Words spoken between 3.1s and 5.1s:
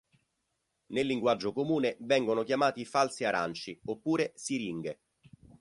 aranci oppure siringhe.